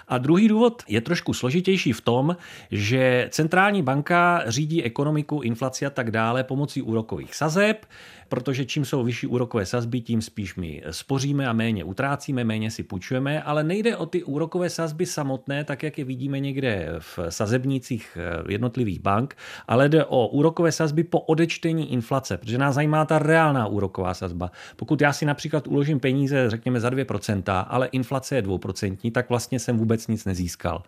A 0.09 0.17
druhý 0.17 0.47
důvod 0.47 0.83
je 0.87 1.01
trošku 1.01 1.33
složitější 1.33 1.93
v 1.93 2.01
tom, 2.01 2.37
že 2.71 3.27
centrální 3.31 3.83
banka 3.83 4.43
řídí 4.47 4.83
ekonomiku, 4.83 5.41
inflaci 5.41 5.85
a 5.85 5.89
tak 5.89 6.11
dále 6.11 6.43
pomocí 6.43 6.81
úrokových 6.81 7.35
sazeb, 7.35 7.85
protože 8.29 8.65
čím 8.65 8.85
jsou 8.85 9.03
vyšší 9.03 9.27
úrokové 9.27 9.65
sazby, 9.65 10.01
tím 10.01 10.21
spíš 10.21 10.55
my 10.55 10.81
spoříme 10.91 11.47
a 11.47 11.53
méně 11.53 11.83
utrácíme, 11.83 12.43
méně 12.43 12.71
si 12.71 12.83
půjčujeme, 12.83 13.43
ale 13.43 13.63
nejde 13.63 13.97
o 13.97 14.05
ty 14.05 14.23
úrokové 14.23 14.69
sazby 14.69 15.05
samotné, 15.05 15.63
tak 15.63 15.83
jak 15.83 15.97
je 15.97 16.05
vidíme 16.05 16.39
někde 16.39 16.95
v 16.99 17.19
sazebnících 17.29 18.17
eh, 18.17 18.51
jednotlivých 18.51 18.99
bank, 18.99 19.35
ale 19.67 19.89
jde 19.89 20.05
o 20.05 20.27
úrokové 20.27 20.71
sazby 20.71 21.03
po 21.03 21.19
odečtení 21.19 21.93
inflace, 21.93 22.37
protože 22.37 22.57
nás 22.57 22.75
zajímá 22.75 23.05
ta 23.05 23.19
reálná 23.19 23.67
úroková 23.67 24.13
sazba. 24.13 24.51
Pokud 24.75 25.01
já 25.01 25.13
si 25.13 25.25
například 25.25 25.67
uložím 25.67 25.99
peníze, 25.99 26.49
řekněme 26.49 26.79
za 26.79 26.89
2%, 26.89 27.65
ale 27.67 27.87
inflace 27.87 28.35
je 28.35 28.41
2%, 28.41 29.11
tak 29.11 29.29
vlastně 29.29 29.59
jsem 29.59 29.77
vůbec 29.77 29.98
nic 30.07 30.25
nezískal. 30.25 30.83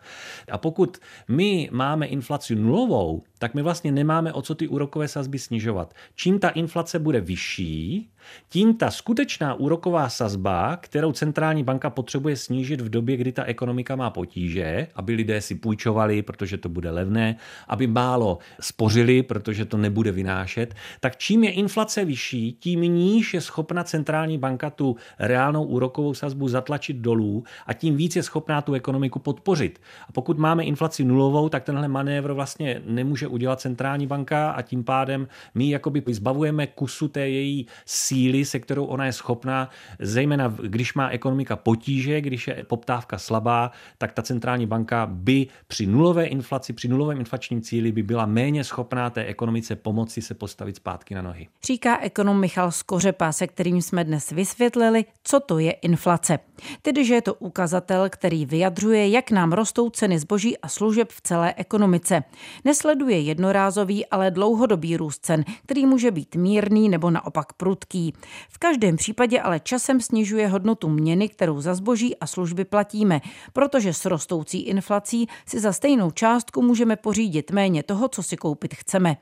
A 0.52 0.58
pokud 0.58 0.98
my 1.28 1.70
máme 1.72 2.06
inflaci 2.06 2.56
nulovou, 2.56 3.24
tak 3.40 3.54
my 3.54 3.62
vlastně 3.62 3.92
nemáme 3.92 4.34
o 4.34 4.42
co 4.42 4.56
ty 4.56 4.68
úrokové 4.68 5.08
sazby 5.08 5.40
snižovat. 5.40 5.94
Čím 6.16 6.40
ta 6.40 6.50
inflace 6.50 7.00
bude 7.00 7.22
vyšší, 7.22 8.12
tím 8.50 8.76
ta 8.78 8.92
skutečná 8.92 9.54
úroková 9.54 10.10
sazba, 10.10 10.78
kterou 10.78 11.12
centrální 11.12 11.64
banka 11.64 11.90
potřebuje 11.90 12.36
snížit 12.36 12.82
v 12.82 12.90
době, 12.90 13.18
kdy 13.18 13.32
ta 13.32 13.44
ekonomika 13.44 13.96
má 13.96 14.10
potíže, 14.10 14.88
aby 14.96 15.14
lidé 15.14 15.42
si 15.42 15.56
půjčovali, 15.56 16.22
protože 16.22 16.58
to 16.58 16.70
bude 16.70 16.90
levné, 16.92 17.36
aby 17.68 17.88
málo 17.88 18.38
spořili, 18.60 19.24
protože 19.24 19.66
to 19.66 19.78
nebude 19.78 20.12
vynášet, 20.12 20.76
tak 21.00 21.18
čím 21.18 21.44
je 21.44 21.52
inflace 21.52 22.06
vyšší, 22.06 22.58
tím 22.60 22.82
níž 22.82 23.34
je 23.34 23.42
schopna 23.42 23.84
centrální 23.84 24.38
banka 24.38 24.70
tu 24.70 24.96
reálnou 25.20 25.64
úrokovou 25.64 26.14
sazbu 26.14 26.48
zatlačit 26.48 26.98
dolů 26.98 27.44
a 27.66 27.74
tím 27.74 27.96
víc 27.96 28.16
je 28.16 28.24
schopná 28.24 28.62
tu 28.62 28.74
ekonomiku 28.74 29.20
podpořit. 29.20 29.82
A 30.10 30.12
pokud 30.12 30.38
máme 30.38 30.64
inflaci 30.64 31.04
nulovou, 31.04 31.50
tak 31.50 31.64
tenhle 31.64 31.88
manévr 31.88 32.34
vlastně 32.34 32.82
nemůže 32.86 33.28
udělat 33.28 33.60
centrální 33.60 34.08
banka 34.08 34.52
a 34.52 34.62
tím 34.62 34.84
pádem 34.84 35.28
my 35.56 35.70
jakoby 35.70 36.04
zbavujeme 36.08 36.68
kusu 36.68 37.08
té 37.08 37.30
její 37.30 37.68
síly, 38.12 38.46
se 38.46 38.60
kterou 38.60 38.86
ona 38.86 39.06
je 39.06 39.14
schopná, 39.14 39.70
zejména 40.00 40.48
když 40.64 40.94
má 40.94 41.10
ekonomika 41.10 41.56
potíže, 41.56 42.22
když 42.22 42.48
je 42.48 42.64
poptávka 42.68 43.18
slabá, 43.18 43.72
tak 43.98 44.12
ta 44.12 44.22
centrální 44.22 44.66
banka 44.66 45.08
by 45.12 45.48
při 45.68 45.88
nulové 45.88 46.26
inflaci, 46.26 46.74
při 46.74 46.88
nulovém 46.88 47.20
inflačním 47.20 47.62
cíli 47.62 47.92
by 47.92 48.04
byla 48.04 48.26
méně 48.26 48.64
schopná 48.64 49.10
té 49.10 49.26
ekonomice 49.26 49.76
pomoci 49.76 50.22
se 50.22 50.34
postavit 50.34 50.76
zpátky 50.76 51.16
na 51.16 51.22
nohy. 51.22 51.48
Říká 51.64 52.00
ekonom 52.02 52.40
Michal 52.40 52.72
Skořepa, 52.72 53.32
se 53.32 53.48
kterým 53.48 53.82
jsme 53.82 54.04
dnes 54.04 54.32
vysvětlili, 54.32 55.06
co 55.24 55.40
to 55.40 55.60
je 55.60 55.72
inflace. 55.72 56.40
Tedy, 56.82 57.06
že 57.06 57.14
je 57.14 57.22
to 57.22 57.34
ukazatel, 57.34 58.10
který 58.10 58.46
vyjadřuje, 58.46 59.10
jak 59.10 59.32
nám 59.32 59.52
rostou 59.52 59.90
ceny 59.90 60.20
zboží 60.20 60.58
a 60.58 60.68
služeb 60.68 61.10
v 61.12 61.22
celé 61.22 61.54
ekonomice. 61.58 62.24
Nesleduje 62.66 63.20
jednorázový, 63.20 64.06
ale 64.06 64.32
dlouhodobý 64.32 64.98
růst 64.98 65.26
cen, 65.26 65.44
který 65.66 65.86
může 65.86 66.12
být 66.12 66.36
mírný 66.36 66.90
nebo 66.90 67.10
naopak 67.10 67.54
prudký. 67.54 68.01
V 68.50 68.58
každém 68.58 68.96
případě 68.98 69.42
ale 69.42 69.60
časem 69.60 70.02
snižuje 70.02 70.48
hodnotu 70.48 70.90
měny, 70.90 71.30
kterou 71.30 71.62
za 71.62 71.76
zboží 71.76 72.18
a 72.18 72.28
služby 72.28 72.66
platíme, 72.66 73.22
protože 73.54 73.94
s 73.94 74.06
rostoucí 74.06 74.62
inflací 74.62 75.28
si 75.48 75.60
za 75.60 75.74
stejnou 75.74 76.12
částku 76.12 76.62
můžeme 76.62 76.96
pořídit 76.96 77.52
méně 77.52 77.84
toho, 77.84 78.08
co 78.08 78.24
si 78.24 78.38
koupit 78.38 78.76
chceme. 78.76 79.18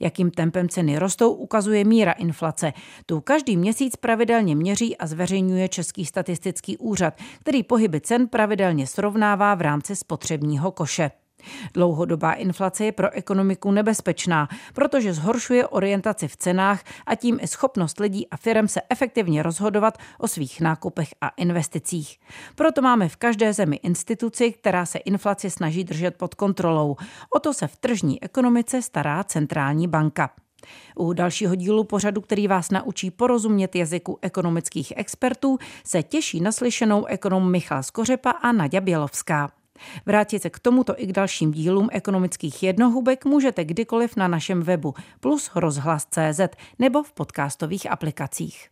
Jakým 0.00 0.30
tempem 0.30 0.68
ceny 0.68 0.98
rostou, 0.98 1.32
ukazuje 1.32 1.84
míra 1.84 2.12
inflace. 2.12 2.72
Tu 3.06 3.20
každý 3.20 3.56
měsíc 3.56 3.96
pravidelně 3.96 4.56
měří 4.56 4.96
a 4.96 5.06
zveřejňuje 5.06 5.68
Český 5.68 6.04
statistický 6.04 6.78
úřad, 6.78 7.14
který 7.40 7.62
pohyby 7.62 8.00
cen 8.00 8.28
pravidelně 8.28 8.86
srovnává 8.86 9.54
v 9.54 9.60
rámci 9.60 9.96
spotřebního 9.96 10.70
koše. 10.70 11.10
Dlouhodobá 11.74 12.32
inflace 12.32 12.84
je 12.84 12.92
pro 12.92 13.10
ekonomiku 13.10 13.70
nebezpečná, 13.70 14.48
protože 14.74 15.12
zhoršuje 15.12 15.66
orientaci 15.66 16.28
v 16.28 16.36
cenách 16.36 16.84
a 17.06 17.14
tím 17.14 17.38
i 17.42 17.46
schopnost 17.46 18.00
lidí 18.00 18.28
a 18.28 18.36
firm 18.36 18.68
se 18.68 18.80
efektivně 18.90 19.42
rozhodovat 19.42 19.98
o 20.18 20.28
svých 20.28 20.60
nákupech 20.60 21.14
a 21.20 21.28
investicích. 21.28 22.18
Proto 22.54 22.82
máme 22.82 23.08
v 23.08 23.16
každé 23.16 23.52
zemi 23.52 23.76
instituci, 23.76 24.52
která 24.52 24.86
se 24.86 24.98
inflaci 24.98 25.50
snaží 25.50 25.84
držet 25.84 26.16
pod 26.16 26.34
kontrolou. 26.34 26.96
O 27.36 27.38
to 27.38 27.54
se 27.54 27.66
v 27.66 27.76
tržní 27.76 28.22
ekonomice 28.22 28.82
stará 28.82 29.24
centrální 29.24 29.88
banka. 29.88 30.30
U 30.96 31.12
dalšího 31.12 31.54
dílu 31.54 31.84
pořadu, 31.84 32.20
který 32.20 32.48
vás 32.48 32.70
naučí 32.70 33.10
porozumět 33.10 33.76
jazyku 33.76 34.18
ekonomických 34.22 34.92
expertů, 34.96 35.58
se 35.84 36.02
těší 36.02 36.40
naslyšenou 36.40 37.04
ekonom 37.04 37.50
Michal 37.50 37.82
Skořepa 37.82 38.30
a 38.30 38.52
Nadia 38.52 38.80
Bělovská. 38.80 39.61
Vrátit 40.06 40.42
se 40.42 40.50
k 40.50 40.58
tomuto 40.58 40.94
i 40.96 41.06
k 41.06 41.12
dalším 41.12 41.52
dílům 41.52 41.88
ekonomických 41.92 42.62
jednohubek 42.62 43.24
můžete 43.24 43.64
kdykoliv 43.64 44.16
na 44.16 44.28
našem 44.28 44.62
webu 44.62 44.94
plus 45.20 45.50
rozhlas.cz 45.54 46.40
nebo 46.78 47.02
v 47.02 47.12
podcastových 47.12 47.90
aplikacích. 47.90 48.68